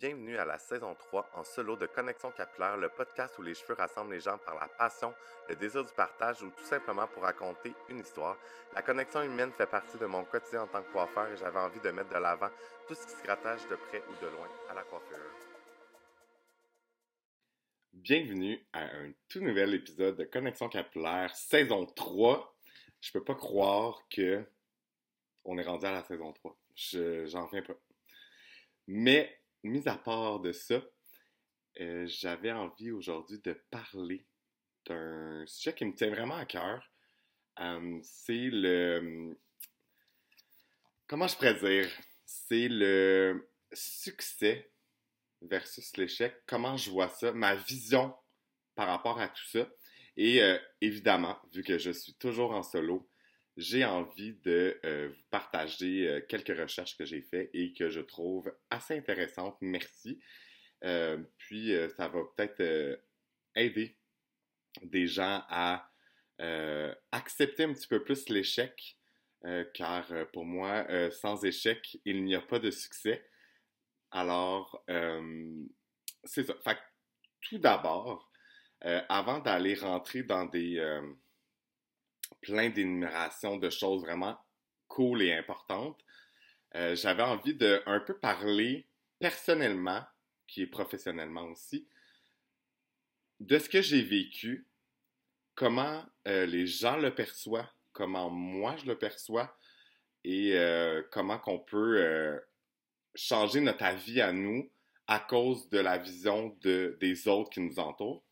[0.00, 3.74] Bienvenue à la saison 3 en solo de Connexion Capillaire, le podcast où les cheveux
[3.74, 5.12] rassemblent les gens par la passion,
[5.46, 8.38] le désir du partage ou tout simplement pour raconter une histoire.
[8.74, 11.80] La connexion humaine fait partie de mon quotidien en tant que coiffeur et j'avais envie
[11.80, 12.48] de mettre de l'avant
[12.88, 15.18] tout ce qui se rattache de près ou de loin à la coiffure.
[17.92, 22.56] Bienvenue à un tout nouvel épisode de Connexion Capillaire, saison 3.
[23.02, 24.46] Je peux pas croire que
[25.44, 26.56] on est rendu à la saison 3.
[26.74, 27.76] Je, j'en reviens pas.
[28.86, 30.82] Mais mis à part de ça,
[31.80, 34.26] euh, j'avais envie aujourd'hui de parler
[34.86, 36.90] d'un sujet qui me tient vraiment à cœur.
[37.60, 39.36] Euh, c'est le.
[41.06, 41.90] Comment je pourrais dire?
[42.24, 44.72] C'est le succès
[45.42, 46.34] versus l'échec.
[46.46, 47.32] Comment je vois ça?
[47.32, 48.14] Ma vision
[48.74, 49.68] par rapport à tout ça.
[50.16, 53.09] Et euh, évidemment, vu que je suis toujours en solo,
[53.56, 58.00] j'ai envie de euh, vous partager euh, quelques recherches que j'ai faites et que je
[58.00, 59.56] trouve assez intéressantes.
[59.60, 60.20] Merci.
[60.84, 62.98] Euh, puis, ça va peut-être
[63.54, 63.98] aider
[64.82, 65.86] des gens à
[67.12, 68.96] accepter un petit peu plus l'échec,
[69.74, 73.28] car pour moi, sans échec, il n'y a pas de succès.
[74.10, 74.82] Alors,
[76.24, 76.56] c'est ça.
[76.64, 76.78] Fait
[77.42, 78.32] tout d'abord,
[78.80, 80.80] avant d'aller rentrer dans des
[82.40, 84.38] plein d'énumérations de choses vraiment
[84.88, 86.04] cool et importantes.
[86.74, 88.86] Euh, j'avais envie de un peu parler
[89.18, 90.04] personnellement,
[90.46, 91.86] qui est professionnellement aussi,
[93.40, 94.68] de ce que j'ai vécu,
[95.54, 99.56] comment euh, les gens le perçoivent, comment moi je le perçois
[100.24, 102.40] et euh, comment qu'on peut
[103.14, 104.70] changer notre avis à nous
[105.06, 108.22] à cause de la vision de, des autres qui nous entourent.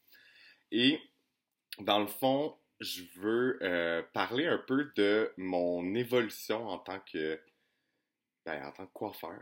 [0.70, 1.00] Et
[1.80, 7.40] dans le fond, je veux euh, parler un peu de mon évolution en tant que,
[8.44, 9.40] ben, en tant coiffeur.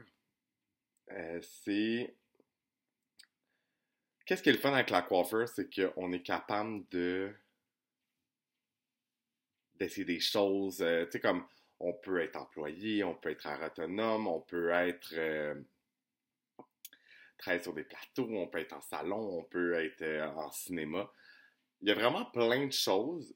[1.13, 2.15] Euh, c'est.
[4.25, 5.49] Qu'est-ce qui est le fun avec la coiffeur?
[5.49, 7.33] C'est qu'on est capable de.
[9.75, 10.81] d'essayer des choses.
[10.81, 11.47] Euh, tu sais, comme
[11.79, 15.15] on peut être employé, on peut être autonome, on peut être.
[17.37, 20.03] travailler sur des plateaux, on peut être en salon, on peut être
[20.37, 21.13] en cinéma
[21.81, 23.35] il y a vraiment plein de choses.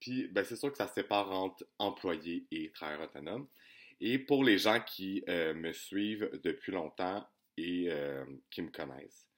[0.00, 3.48] Puis, ben, c'est sûr que ça sépare entre employé et travailleur autonome.
[4.00, 7.26] Et pour les gens qui euh, me suivent depuis longtemps
[7.56, 9.28] et euh, qui me connaissent,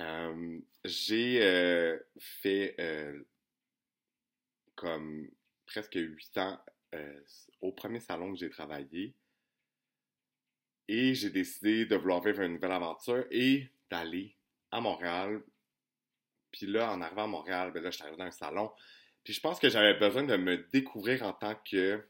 [0.00, 2.76] euh, j'ai fait
[4.74, 5.28] comme
[5.66, 6.60] presque huit ans
[7.60, 9.14] au premier salon que j'ai travaillé.
[10.86, 14.36] Et j'ai décidé de vouloir vivre une nouvelle aventure et d'aller
[14.70, 15.42] à Montréal
[16.50, 18.70] puis là, en arrivant à Montréal, ben là, je suis arrivé dans un salon.
[19.24, 22.06] Puis je pense que j'avais besoin de me découvrir en tant que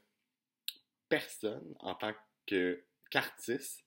[1.09, 2.13] personne, en tant
[3.09, 3.83] qu'artiste,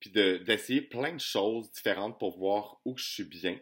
[0.00, 3.58] puis d'essayer plein de choses différentes pour voir où je suis bien.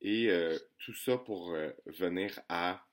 [0.00, 2.84] Et euh, tout ça pour euh, venir à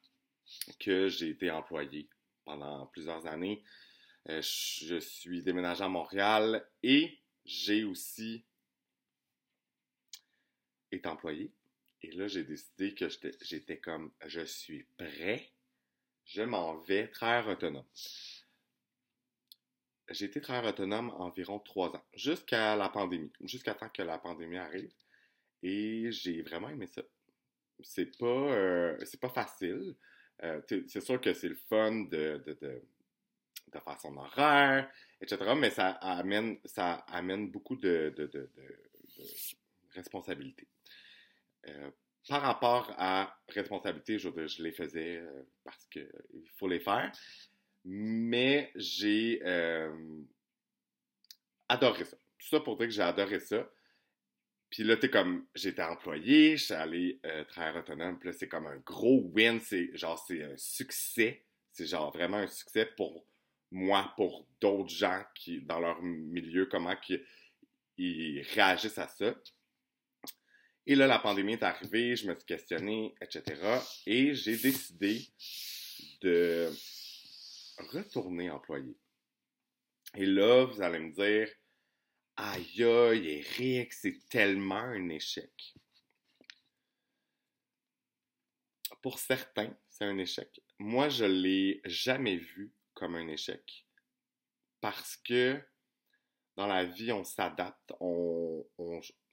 [0.79, 2.09] que j'ai été employé
[2.46, 3.64] pendant plusieurs années.
[4.29, 8.46] Euh, je suis déménagé à Montréal et j'ai aussi
[10.91, 11.52] été employé.
[12.03, 13.08] Et là, j'ai décidé que
[13.41, 15.52] j'étais comme, je suis prêt,
[16.25, 17.85] je m'en vais travailler autonome.
[20.09, 24.58] J'ai été travailleur autonome environ trois ans, jusqu'à la pandémie, jusqu'à temps que la pandémie
[24.58, 24.94] arrive.
[25.63, 27.02] Et j'ai vraiment aimé ça.
[27.81, 29.96] C'est pas, euh, c'est pas facile.
[30.44, 32.41] Euh, c'est sûr que c'est le fun de,
[33.72, 35.56] faire son horaire, etc.
[35.58, 38.14] Mais ça amène, ça amène beaucoup de
[39.94, 40.68] responsabilités.
[41.69, 41.91] Euh,
[42.28, 44.29] par rapport à responsabilité, je,
[44.61, 46.09] les faisais euh, parce qu'il
[46.57, 47.11] faut les faire.
[47.85, 49.95] Mais j'ai euh,
[51.69, 52.17] adoré ça.
[52.38, 53.69] Tout ça pour dire que j'ai adoré ça.
[54.69, 58.19] Puis là, t'es comme, j'étais employé, je suis allé travailler autonome.
[58.19, 59.61] Puis là, c'est comme un gros win.
[59.61, 61.45] C'est genre, c'est un succès.
[61.72, 63.25] C'est genre vraiment un succès pour
[63.72, 66.95] moi, pour d'autres gens qui, dans leur milieu, comment
[67.97, 69.34] ils réagissent à ça.
[70.89, 73.43] Et là, la pandémie est arrivée, je me suis questionné, etc.
[74.05, 75.28] Et j'ai décidé
[76.22, 76.72] de
[77.91, 78.97] retourner employé.
[80.16, 81.49] Et là, vous allez me dire,
[82.37, 85.73] aïe aïe, Eric, c'est tellement un échec.
[89.01, 90.61] Pour certains, c'est un échec.
[90.79, 93.85] Moi, je l'ai jamais vu comme un échec
[94.79, 95.61] parce que
[96.55, 98.66] dans la vie, on s'adapte, on,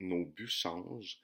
[0.01, 1.24] nos buts changent.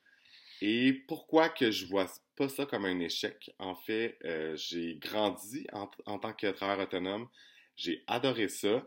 [0.60, 3.50] Et pourquoi que je vois pas ça comme un échec?
[3.58, 7.28] En fait, euh, j'ai grandi en, tant que travailleur autonome.
[7.76, 8.86] J'ai adoré ça.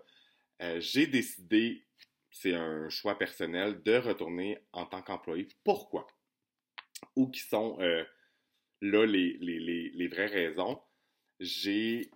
[0.62, 1.84] Euh, j'ai décidé,
[2.30, 5.48] c'est un choix personnel de retourner en tant qu'employé.
[5.64, 6.06] Pourquoi?
[7.16, 8.06] Ou qui sont euh,
[8.82, 10.80] là les, les, vraies raisons?
[11.40, 12.12] J'ai.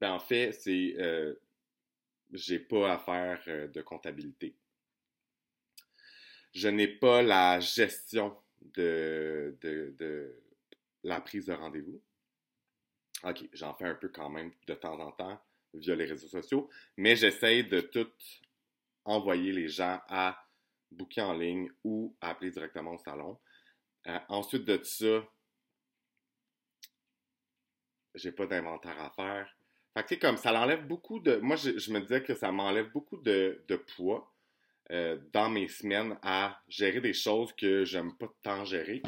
[0.00, 0.96] Ben en fait, c'est.
[2.32, 4.54] J'ai pas à faire de comptabilité.
[6.52, 8.36] Je n'ai pas la gestion
[8.74, 9.56] de,
[11.04, 12.00] la prise de rendez-vous.
[13.24, 15.40] OK, j'en fais un peu quand même de temps en temps
[15.74, 18.10] via les réseaux sociaux, mais j'essaie de tout
[19.04, 20.46] envoyer les gens à
[20.90, 23.38] booker en ligne ou à appeler directement au salon.
[24.06, 25.26] Euh, ensuite de ça,
[28.14, 29.56] j'ai pas d'inventaire à faire.
[29.94, 31.36] Fait que, comme ça l'enlève beaucoup de.
[31.36, 33.64] Moi, je, me disais que ça m'enlève beaucoup de,
[33.96, 34.32] poids
[34.90, 39.02] euh, dans mes semaines à gérer des choses que j'aime pas tant gérer.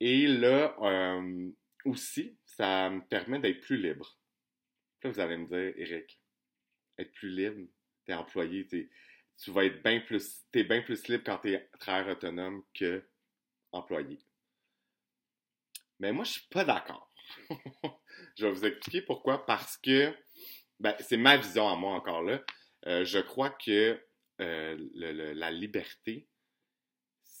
[0.00, 1.50] Et là, euh,
[1.84, 4.18] aussi, ça me permet d'être plus libre.
[5.02, 6.20] Là, vous allez me dire, Eric,
[6.98, 7.68] être plus libre,
[8.04, 12.62] t'es employé, tu vas être bien plus, t'es bien plus libre quand t'es travailleur autonome
[12.74, 13.04] que
[13.72, 14.18] employé.
[16.00, 17.12] Mais moi, je suis pas d'accord.
[18.36, 19.44] je vais vous expliquer pourquoi.
[19.44, 20.14] Parce que,
[20.78, 22.42] ben, c'est ma vision à moi encore là.
[22.86, 24.00] Euh, je crois que
[24.40, 24.76] euh,
[25.34, 26.28] la liberté,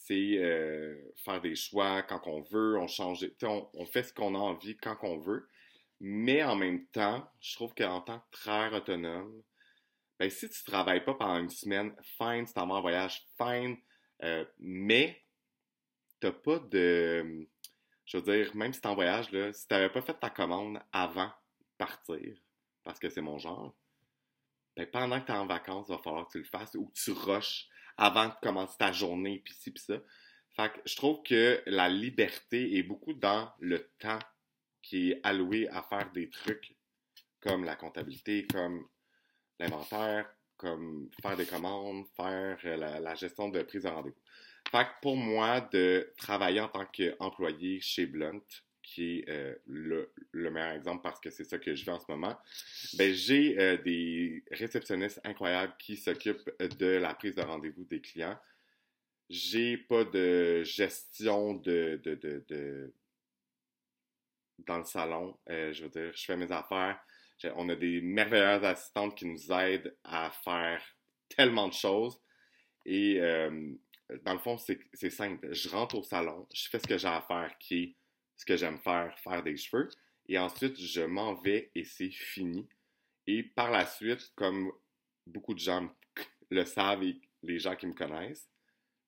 [0.08, 4.38] c'est euh, faire des choix quand on veut, on change, on, fait ce qu'on a
[4.38, 5.48] envie quand on veut.
[6.00, 9.42] Mais en même temps, je trouve qu'en tant que travailleur autonome,
[10.18, 13.76] ben, si tu ne travailles pas pendant une semaine, fine, si tu en voyage, fine,
[14.22, 15.22] euh, mais
[16.20, 17.46] tu n'as pas de.
[18.06, 20.30] Je veux dire, même si tu en voyage, là, si tu n'avais pas fait ta
[20.30, 22.36] commande avant de partir,
[22.82, 23.76] parce que c'est mon genre,
[24.78, 26.86] ben, pendant que tu es en vacances, il va falloir que tu le fasses ou
[26.86, 27.66] que tu rushes
[27.96, 29.96] avant de commencer ta journée, puis ci, puis ça.
[30.54, 34.20] Fait que je trouve que la liberté est beaucoup dans le temps
[34.80, 36.76] qui est alloué à faire des trucs
[37.40, 38.86] comme la comptabilité, comme
[39.58, 44.16] l'inventaire, comme faire des commandes, faire euh, la, gestion de prise de rendez-vous.
[44.70, 48.44] Fait pour moi, de travailler en tant qu'employé chez Blunt,
[48.88, 52.10] qui est euh, le, meilleur exemple parce que c'est ça que je fais en ce
[52.10, 52.38] moment,
[52.94, 58.38] ben, j'ai euh, des réceptionnistes incroyables qui s'occupent de la prise de rendez-vous des clients.
[59.28, 62.92] J'ai pas de gestion de, de, de
[64.60, 65.38] dans le salon.
[65.50, 66.98] Euh, je veux dire, je fais mes affaires.
[67.56, 70.82] On a des merveilleuses assistantes qui nous aident à faire
[71.28, 72.18] tellement de choses.
[72.86, 73.20] Et
[74.24, 75.52] dans le fond, c'est simple.
[75.52, 77.94] Je rentre au salon, je fais ce que j'ai à faire, qui est
[78.38, 79.90] ce que j'aime faire, faire des cheveux.
[80.28, 82.66] Et ensuite, je m'en vais et c'est fini.
[83.26, 84.72] Et par la suite, comme
[85.26, 85.90] beaucoup de gens
[86.50, 88.48] le savent et les gens qui me connaissent,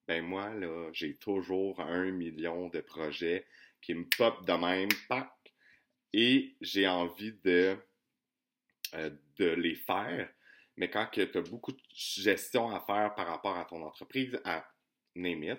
[0.06, 3.46] ben moi, là, j'ai toujours un million de projets
[3.80, 4.88] qui me pop de même,
[6.12, 7.76] et j'ai envie de,
[8.94, 10.28] euh, de les faire.
[10.76, 14.66] Mais quand tu as beaucoup de gestion à faire par rapport à ton entreprise, à
[15.14, 15.56] name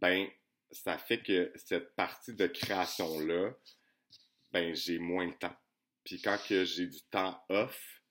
[0.00, 0.28] ben,
[0.70, 3.52] ça fait que cette partie de création-là,
[4.52, 5.56] ben, j'ai moins de temps.
[6.04, 8.02] Puis quand j'ai du temps off,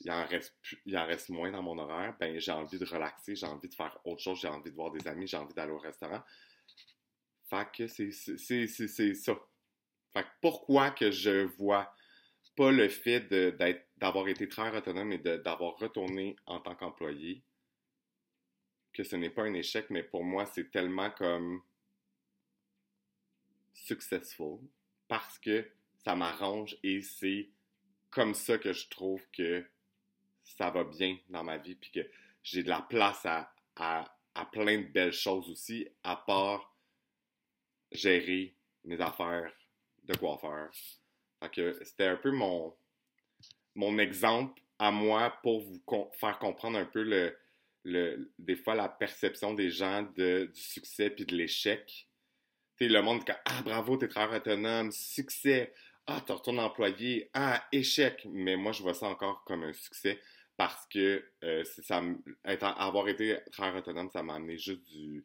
[0.00, 0.54] il en reste
[0.84, 3.74] il en reste moins dans mon horaire, ben, j'ai envie de relaxer, j'ai envie de
[3.74, 6.22] faire autre chose, j'ai envie de voir des amis, j'ai envie d'aller au restaurant.
[7.48, 9.34] Fait que c'est ça.
[10.12, 11.94] Fait que pourquoi que je vois
[12.56, 13.20] pas le fait
[13.96, 17.42] d'avoir été très autonome et d'avoir retourné en tant qu'employé,
[18.92, 21.62] que ce n'est pas un échec, mais pour moi, c'est tellement comme
[23.74, 24.60] successful
[25.08, 25.68] parce que
[26.04, 27.50] ça m'arrange et c'est
[28.10, 29.64] comme ça que je trouve que
[30.44, 32.08] ça va bien dans ma vie puis que
[32.42, 36.76] j'ai de la place à, à, plein de belles choses aussi, à part
[37.90, 39.52] gérer mes affaires
[40.04, 40.70] de quoi faire.
[41.50, 42.74] que c'était un peu mon,
[43.74, 45.80] mon exemple à moi pour vous
[46.12, 47.36] faire comprendre un peu le,
[47.84, 52.08] le, des fois la perception des gens de, du succès puis de l'échec.
[52.76, 55.72] Tu le monde dit Ah, bravo, t'es très autonome, succès.
[56.06, 57.30] Ah, tu retournes employé.
[57.34, 58.26] Ah, échec.
[58.30, 60.20] Mais moi, je vois ça encore comme un succès
[60.56, 62.02] parce que euh, ça,
[62.60, 65.24] avoir été très autonome, ça m'a amené juste du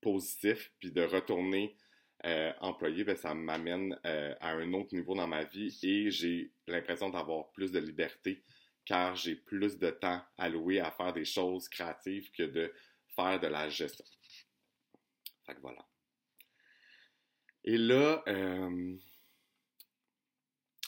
[0.00, 1.76] positif puis de retourner
[2.26, 6.50] euh, employé, ben, ça m'amène euh, à un autre niveau dans ma vie et j'ai
[6.66, 8.42] l'impression d'avoir plus de liberté
[8.88, 12.72] car j'ai plus de temps alloué à faire des choses créatives que de
[13.14, 14.06] faire de la gestion.
[15.44, 15.86] Fait que voilà.
[17.64, 18.96] Et là, euh,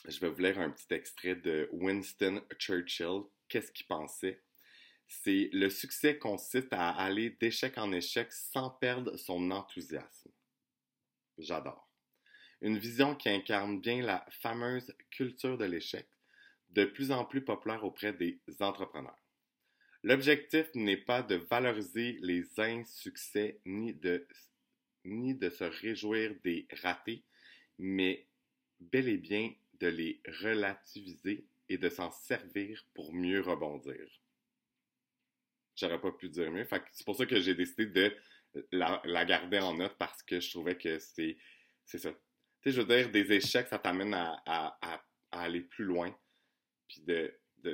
[0.07, 3.21] je vais vous lire un petit extrait de Winston Churchill.
[3.47, 4.41] Qu'est-ce qu'il pensait?
[5.05, 10.31] C'est le succès consiste à aller d'échec en échec sans perdre son enthousiasme.
[11.37, 11.87] J'adore.
[12.61, 16.07] Une vision qui incarne bien la fameuse culture de l'échec,
[16.71, 19.17] de plus en plus populaire auprès des entrepreneurs.
[20.03, 24.25] L'objectif n'est pas de valoriser les insuccès ni de,
[25.05, 27.23] ni de se réjouir des ratés,
[27.77, 28.25] mais
[28.79, 34.07] bel et bien de les relativiser et de s'en servir pour mieux rebondir.
[35.75, 36.67] J'aurais pas pu dire mieux.
[36.91, 38.15] C'est pour ça que j'ai décidé de
[38.71, 41.37] la, garder en note parce que je trouvais que c'est
[41.85, 42.11] ça.
[42.11, 46.15] Tu sais, je veux dire, des échecs, ça t'amène à, aller plus loin,
[46.91, 47.03] puis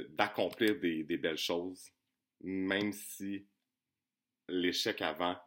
[0.09, 1.89] d'accomplir de, des, des belles choses,
[2.41, 3.47] même si
[4.47, 5.37] l'échec avant,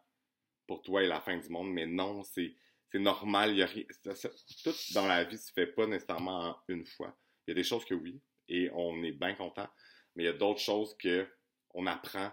[0.67, 1.71] pour toi, est la fin du monde.
[1.71, 2.55] Mais non, c'est
[2.93, 3.55] normal.
[3.55, 7.17] Y a tout dans la vie se fait pas nécessairement en une fois.
[7.45, 9.69] Il y a des choses que oui, et on est bien content.
[10.15, 11.27] Mais il y a d'autres choses que
[11.73, 12.31] on apprend,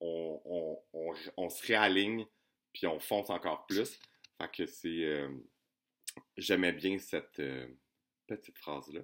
[0.00, 0.78] on,
[1.36, 2.24] on, se réaligne,
[2.72, 3.98] puis on fonce encore plus.
[4.38, 5.04] Fait que c'est.
[5.04, 5.28] Euh,
[6.36, 7.66] j'aimais bien cette euh,
[8.26, 9.00] petite phrase-là.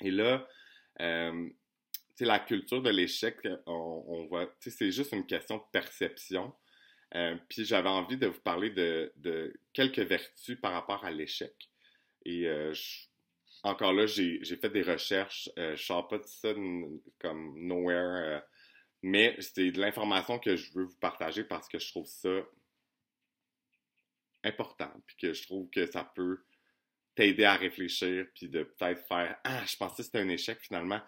[0.00, 0.46] Et là,
[1.00, 1.48] euh,
[2.20, 3.36] la culture de l'échec,
[3.66, 6.52] on, voit, c'est juste une question de perception.
[7.48, 11.54] puis j'avais envie de vous parler de, quelques vertus par rapport à l'échec.
[12.24, 12.48] Et
[13.62, 15.48] encore là, j'ai fait des recherches.
[15.56, 16.52] je ne sors pas de ça
[17.18, 18.42] comme nowhere
[19.02, 22.42] mais c'est de l'information que je veux vous partager parce que je trouve ça
[24.44, 26.42] important, puis que je trouve que ça peut
[27.18, 31.00] t'aider à réfléchir, puis de peut-être faire Ah, je pensais que c'était un échec finalement.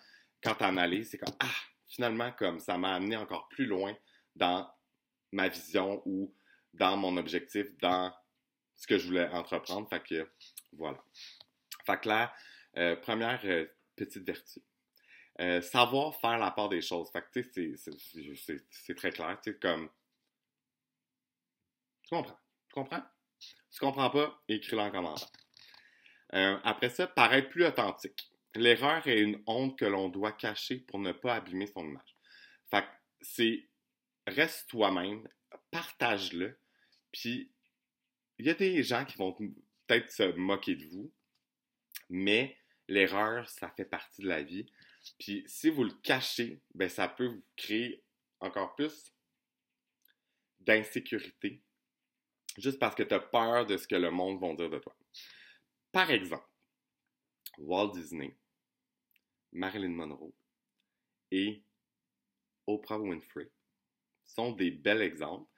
[0.42, 1.54] Quand tu analyses, c'est comme Ah,
[1.86, 3.96] finalement, comme ça m'a amené encore plus loin
[4.34, 4.68] dans
[5.30, 6.34] ma vision ou
[6.74, 8.12] dans mon objectif, dans
[8.74, 9.88] ce que je voulais entreprendre.
[9.88, 10.28] Fait que
[10.72, 10.98] voilà.
[11.86, 12.34] Fait que là,
[12.76, 14.60] euh, première euh, petite vertu.
[15.38, 17.08] Euh, savoir faire la part des choses.
[17.12, 19.38] Fait que, tu sais, c'est très clair.
[19.44, 19.88] Tu sais, comme.
[22.02, 22.38] Tu comprends?
[22.66, 23.02] Tu comprends?
[23.70, 24.42] Tu comprends pas?
[24.48, 25.39] Écris-le en commentaire.
[26.34, 28.30] Euh, après ça, paraître plus authentique.
[28.54, 32.16] L'erreur est une honte que l'on doit cacher pour ne pas abîmer son image.
[32.70, 32.88] Fait que
[33.20, 33.68] c'est
[34.26, 35.26] reste toi-même,
[35.70, 36.58] partage-le,
[37.12, 37.52] puis
[38.38, 41.12] il y a des gens qui vont peut-être se moquer de vous,
[42.08, 42.56] mais
[42.88, 44.66] l'erreur, ça fait partie de la vie.
[45.18, 48.02] Puis si vous le cachez, ben ça peut vous créer
[48.40, 49.12] encore plus
[50.60, 51.62] d'insécurité,
[52.58, 54.94] juste parce que tu as peur de ce que le monde va dire de toi.
[55.92, 56.46] Par exemple,
[57.58, 58.36] Walt Disney,
[59.52, 60.32] Marilyn Monroe
[61.30, 61.62] et
[62.66, 63.50] Oprah Winfrey
[64.24, 65.50] sont des bels exemples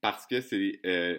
[0.00, 1.18] parce que c'est euh,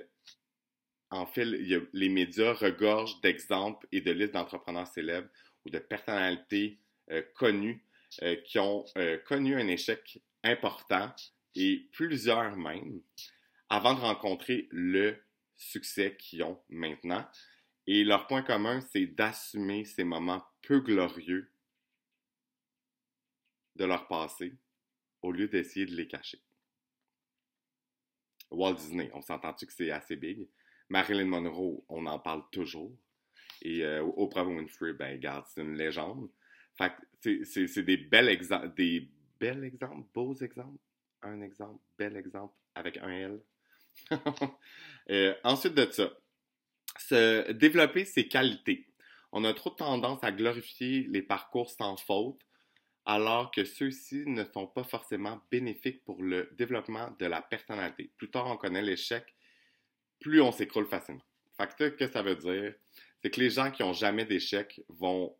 [1.09, 5.29] en fait les médias regorgent d'exemples et de listes d'entrepreneurs célèbres
[5.65, 6.79] ou de personnalités
[7.11, 7.85] euh, connus
[8.21, 11.13] euh, qui ont euh, connu un échec important
[11.55, 13.01] et plusieurs même
[13.69, 15.17] avant de rencontrer le
[15.55, 17.27] succès qu'ils ont maintenant.
[17.87, 21.51] Et leur point commun, c'est d'assumer ces moments peu glorieux
[23.75, 24.53] de leur passé
[25.21, 26.41] au lieu d'essayer de les cacher.
[28.51, 30.47] Walt Disney, on s'entend-tu que c'est assez big?
[30.89, 32.95] Marilyn Monroe, on en parle toujours.
[33.61, 36.29] Et Oprah Winfrey, ben, regarde, c'est une légende.
[36.75, 39.09] Fait c'est des bels exemples, des
[39.39, 40.79] bels exemples, beaux exemples.
[41.21, 43.39] Un exemple, bel exemple avec un L.
[45.09, 46.09] Euh, ensuite de ça,
[46.97, 48.87] se développer ses qualités.
[49.31, 52.39] On a trop tendance à glorifier les parcours sans faute,
[53.05, 58.11] alors que ceux-ci ne sont pas forcément bénéfiques pour le développement de la personnalité.
[58.17, 59.35] Plus tard on connaît l'échec,
[60.19, 61.25] plus on s'écroule facilement.
[61.57, 62.73] Fait que, ça veut dire,
[63.21, 65.35] c'est que les gens qui n'ont jamais d'échec vont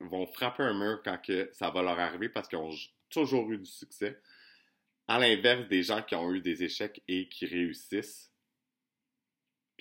[0.00, 2.74] vont frapper un mur quand que ça va leur arriver parce qu'ils ont
[3.08, 4.18] toujours eu du succès.
[5.06, 8.31] À l'inverse des gens qui ont eu des échecs et qui réussissent.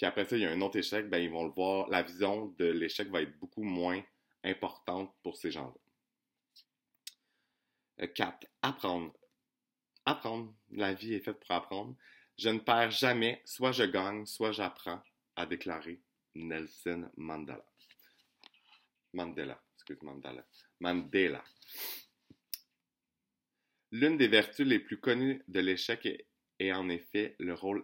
[0.01, 1.87] Puis après ça, il y a un autre échec, ben, ils vont le voir.
[1.89, 4.03] La vision de l'échec va être beaucoup moins
[4.43, 5.77] importante pour ces gens-là.
[8.07, 8.43] 4.
[8.43, 9.13] Euh, apprendre.
[10.07, 10.55] Apprendre.
[10.71, 11.95] La vie est faite pour apprendre.
[12.35, 15.03] Je ne perds jamais, soit je gagne, soit j'apprends,
[15.35, 16.01] a déclaré
[16.33, 17.63] Nelson Mandela.
[19.13, 20.43] Mandela excuse Mandela.
[20.79, 21.43] Mandela.
[23.91, 26.25] L'une des vertus les plus connues de l'échec est,
[26.69, 27.83] en effet le rôle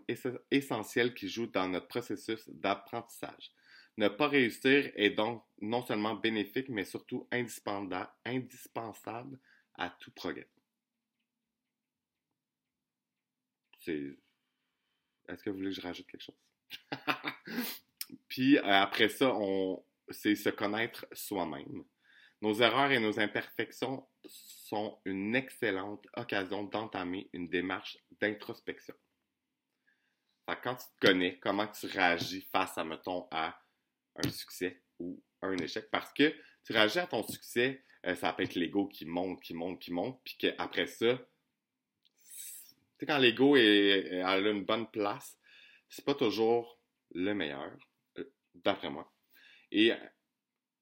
[0.52, 3.52] essentiel qu'il joue dans notre processus d'apprentissage.
[3.98, 9.40] Ne pas réussir est donc non seulement bénéfique, mais surtout indispensable
[9.76, 10.48] à tout progrès.
[13.88, 16.36] Est-ce que vous voulez que je rajoute quelque chose?
[18.28, 21.84] Puis euh, après ça, on, c'est se connaître soi-même.
[22.42, 28.94] Nos erreurs et nos imperfections sont une excellente occasion d'entamer une démarche d'introspection.
[30.64, 33.60] Quand tu te connais, comment tu réagis face à, mettons, à
[34.16, 38.44] un succès ou un échec, parce que tu réagis à ton succès, euh, ça peut
[38.44, 43.56] être l'ego qui monte, qui monte, qui monte, puis qu'après ça, tu sais, quand l'ego
[43.56, 45.38] a une bonne place,
[45.90, 46.80] c'est pas toujours
[47.12, 47.78] le meilleur,
[48.18, 49.14] euh, d'après moi.
[49.72, 49.92] Et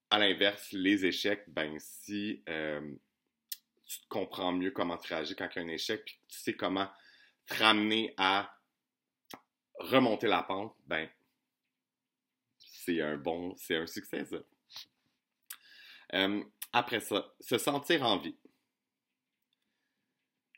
[0.09, 2.95] à l'inverse, les échecs, ben si euh,
[3.85, 6.53] tu comprends mieux comment tu réagis quand il y a un échec, puis tu sais
[6.53, 6.89] comment
[7.45, 8.55] te ramener à
[9.79, 11.09] remonter la pente, ben
[12.57, 14.37] c'est un bon, c'est un succès ça.
[16.13, 18.37] Euh, après ça, se sentir en vie.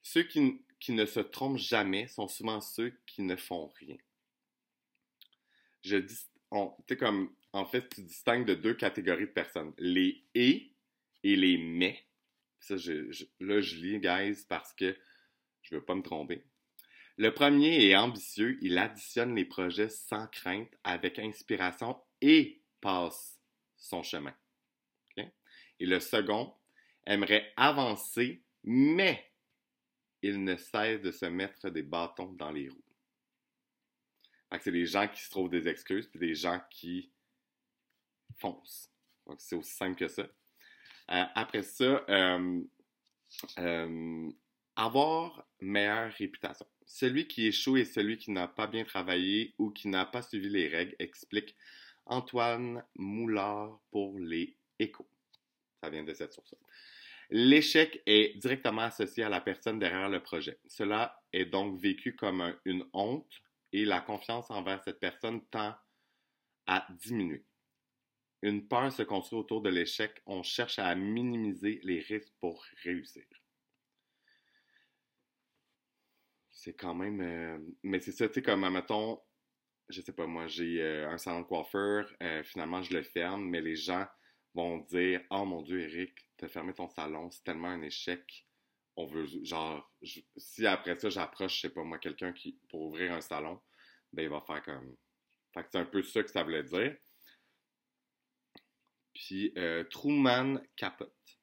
[0.04, 3.98] Ceux qui, ne se trompent jamais sont souvent ceux qui ne font rien.
[5.84, 6.18] Je dis,
[6.88, 9.74] tu comme, en fait, tu distingues de deux catégories de personnes.
[9.78, 10.74] Les et
[11.24, 12.04] et les mais.
[12.60, 14.96] Ça, là, je lis, guys, parce que
[15.62, 16.44] je veux pas me tromper.
[17.18, 18.58] Le premier est ambitieux.
[18.62, 23.40] Il additionne les projets sans crainte, avec inspiration et passe
[23.76, 24.36] son chemin.
[25.80, 26.54] Et le second
[27.06, 29.32] aimerait avancer, mais
[30.22, 32.84] il ne cesse de se mettre des bâtons dans les roues.
[34.60, 37.12] C'est des gens qui se trouvent des excuses, puis des gens qui
[38.42, 40.24] Donc, c'est aussi simple que ça.
[41.12, 42.62] Euh, après ça, euh,
[43.60, 44.30] euh,
[44.76, 46.66] avoir meilleure réputation.
[46.86, 50.50] Celui qui échoue et celui qui n'a pas bien travaillé ou qui n'a pas suivi
[50.50, 51.56] les règles, explique
[52.06, 55.10] Antoine Moulard pour les échos.
[55.82, 56.56] Ça vient de cette source.
[57.30, 60.60] L'échec est directement associé à la personne derrière le projet.
[60.66, 63.42] Cela est donc vécu comme une honte
[63.74, 65.76] et la confiance envers cette personne tend
[66.68, 67.44] à diminuer.
[68.42, 70.22] Une peur se construit autour de l'échec.
[70.26, 73.26] On cherche à minimiser les risques pour réussir.
[76.52, 77.22] C'est quand même.
[77.22, 79.20] Euh, mais c'est ça, tu sais, comme, mettons,
[79.90, 82.12] je sais pas, moi, j'ai euh, un salon de coiffeur,
[82.44, 84.06] finalement, je le ferme, mais les gens
[84.54, 88.46] vont dire Oh mon Dieu, Eric, t'as fermé ton salon, c'est tellement un échec.
[88.96, 89.92] On veut, genre,
[90.36, 93.62] si après ça, j'approche, je sais pas moi, quelqu'un qui pour ouvrir un salon,
[94.12, 94.96] ben il va faire comme.
[95.54, 96.98] Fait que c'est un peu ça que ça voulait dire.
[99.18, 101.40] Puis euh, Truman Capote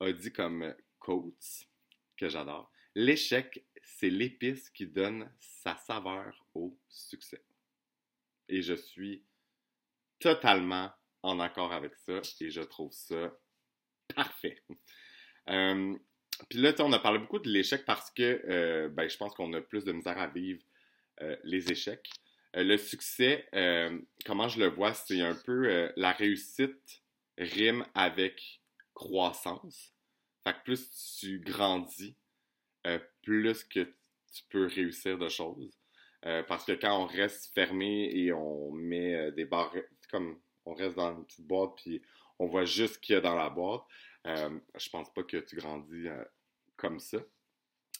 [0.00, 1.64] a dit comme quotes,
[2.18, 7.42] que j'adore L'échec, c'est l'épice qui donne sa saveur au succès.
[8.48, 9.24] Et je suis
[10.20, 13.36] totalement en accord avec ça et je trouve ça
[14.14, 14.62] parfait.
[15.50, 15.94] Euh,
[16.48, 19.52] puis là, on a parlé beaucoup de l'échec parce que euh, ben, je pense qu'on
[19.52, 20.62] a plus de misère à vivre
[21.20, 22.08] euh, les échecs.
[22.54, 23.46] le succès,
[24.24, 27.03] comment je le vois, c'est un peu la réussite
[27.38, 28.60] rime avec
[28.94, 29.92] croissance.
[30.44, 32.16] Fait que plus tu grandis,
[33.22, 35.78] plus que tu peux réussir de choses.
[36.22, 39.74] parce que quand on reste fermé et on met des barres,
[40.10, 42.02] comme on reste dans une petite boîte puis
[42.38, 43.82] on voit juste ce qu'il y a dans la boîte.
[44.26, 46.24] Euh, je pense pas que tu grandis euh,
[46.76, 47.18] comme ça.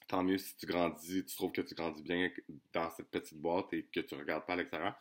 [0.09, 2.31] Tant mieux si tu grandis, tu trouves que tu grandis bien
[2.73, 4.94] dans cette petite boîte et que tu regardes pas à l'extérieur.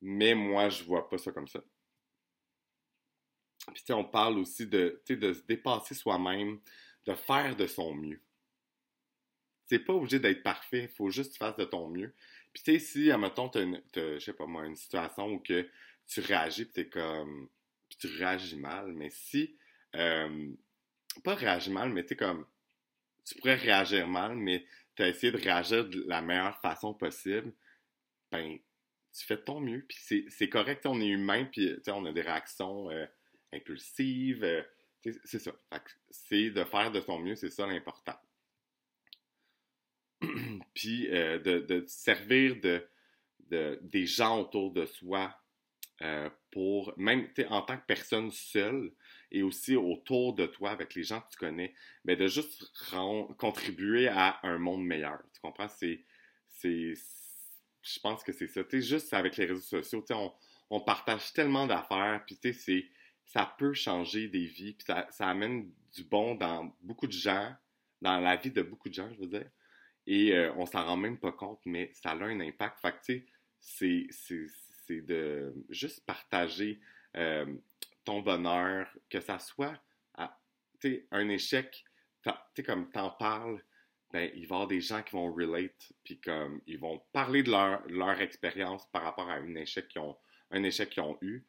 [0.00, 1.60] Mais moi, je vois pas ça comme ça.
[3.72, 6.60] Puis on parle aussi de, de se dépasser soi-même,
[7.06, 8.20] de faire de son mieux.
[9.66, 12.14] C'est pas obligé d'être parfait, il faut juste que tu fasses de ton mieux.
[12.52, 15.68] Puis tu sais, si, admettons, tu as, sais pas moi, une situation où que
[16.06, 17.48] tu réagis, puis t'es comme.
[17.88, 18.92] Puis tu réagis mal.
[18.92, 19.56] Mais si.
[19.94, 20.52] Euh,
[21.24, 22.46] pas réagir mal, mais tu comme.
[23.24, 24.64] Tu pourrais réagir mal, mais
[24.96, 27.52] tu as essayé de réagir de la meilleure façon possible.
[28.32, 28.58] Ben,
[29.12, 29.84] tu fais de ton mieux.
[29.86, 33.06] Puis c'est correct, on est humain, puis on a des réactions euh,
[33.52, 34.44] impulsives.
[34.44, 34.62] Euh,
[35.24, 35.52] c'est ça.
[36.10, 38.18] C'est de faire de ton mieux, c'est ça l'important.
[40.74, 42.84] puis de, de, servir de,
[43.50, 45.38] de, des gens autour de soi
[46.00, 48.92] euh, pour, même en tant que personne seule
[49.32, 52.72] et aussi autour de toi, avec les gens que tu connais, mais de juste
[53.36, 55.18] contribuer à un monde meilleur.
[55.34, 55.68] Tu comprends?
[55.68, 56.04] C'est,
[56.62, 58.62] je pense que c'est ça.
[58.62, 60.32] Tu sais, juste avec les réseaux sociaux, on,
[60.70, 62.88] on partage tellement d'affaires, puis tu sais, c'est,
[63.28, 67.54] ça peut changer des vies, puis ça, ça amène du bon dans beaucoup de gens,
[68.00, 69.50] dans la vie de beaucoup de gens, je veux dire.
[70.06, 72.80] Et euh, on s'en rend même pas compte, mais ça a un impact.
[72.80, 73.26] Fait que, tu
[73.60, 74.46] sais,
[74.86, 76.80] c'est de juste partager
[77.16, 77.54] euh,
[78.04, 79.78] ton bonheur, que ça soit
[81.10, 81.84] un échec,
[82.54, 83.62] tu comme t'en parles,
[84.12, 87.42] ben, il va y avoir des gens qui vont relate, puis comme ils vont parler
[87.42, 90.16] de leur, leur expérience par rapport à un échec qu'ils ont,
[90.50, 91.44] un échec qu'ils ont eu,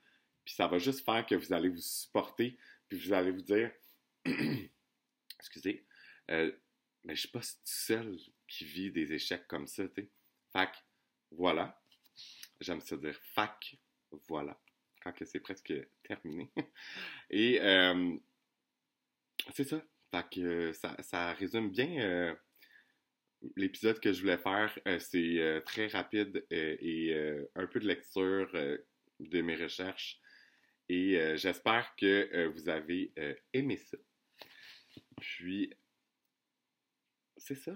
[0.50, 2.58] puis ça va juste faire que vous allez vous supporter,
[2.88, 3.72] puis vous allez vous dire,
[5.40, 5.86] excusez,
[6.32, 6.52] euh,
[7.04, 10.10] mais je suis pas seul qui vit des échecs comme ça, tu
[10.52, 10.70] Fait
[11.30, 11.80] voilà,
[12.60, 13.78] J'aime ça dire fac,
[14.28, 14.60] voilà,
[15.04, 16.52] quand c'est presque terminé.
[17.30, 18.18] Et euh,
[19.54, 19.84] c'est ça.
[20.10, 22.36] Fait que ça, résume bien euh,
[23.56, 24.80] l'épisode que je voulais faire.
[24.88, 27.14] Euh, c'est très rapide et
[27.54, 28.52] un peu de lecture
[29.20, 30.20] de mes recherches.
[30.90, 33.14] Et j'espère que vous avez
[33.54, 33.98] aimé ça.
[35.22, 35.72] Puis,
[37.38, 37.76] c'est ça.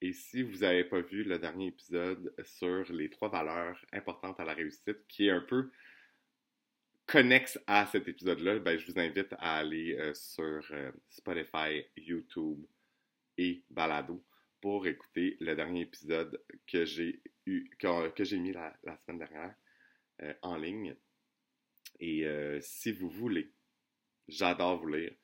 [0.00, 4.44] Et si vous n'avez pas vu le dernier épisode sur les trois valeurs importantes à
[4.44, 5.70] la réussite, qui est un peu
[7.06, 12.64] connexe à cet épisode-là, ben, je vous invite à aller euh, sur euh, Spotify, YouTube
[13.36, 14.24] et Balado
[14.60, 19.54] pour écouter le dernier épisode que j'ai mis la, semaine dernière
[20.22, 20.96] euh, en ligne.
[22.00, 22.26] Et
[22.60, 23.52] si vous voulez,
[24.28, 25.14] j'adore vous lire,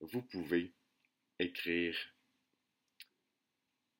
[0.00, 0.72] vous pouvez
[1.38, 1.96] écrire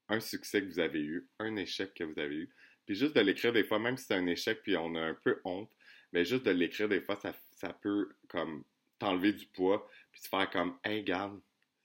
[0.09, 2.55] un succès que vous avez eu, un échec que vous avez eu.
[2.87, 5.15] Puis juste de l'écrire des fois, même si c'est un échec, puis on a un
[5.15, 5.71] peu honte,
[6.13, 8.65] mais juste de l'écrire des fois, ça, peut comme
[8.99, 11.41] t'enlever du poids, puis te faire comme, hey, garde,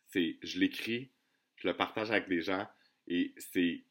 [0.07, 1.11] c'est, je l'écris,
[1.57, 2.67] je le partage avec des gens,
[3.07, 3.83] et c'est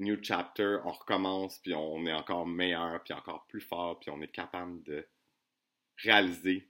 [0.00, 4.20] new chapter, on recommence, puis on est encore meilleur, puis encore plus fort, puis on
[4.20, 5.06] est capable de
[5.98, 6.68] réaliser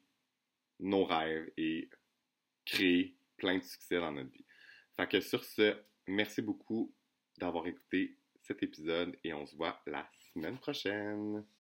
[0.81, 1.89] nos rêves et
[2.65, 4.45] créer plein de succès dans notre vie.
[4.97, 6.95] Fait que sur ce, Merci beaucoup
[7.39, 11.45] d'avoir écouté cet épisode et on se voit la semaine prochaine.